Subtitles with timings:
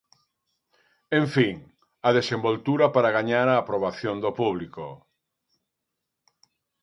[1.17, 1.55] En fin,
[2.07, 4.85] a desenvoltura para gañar a aprobación do público.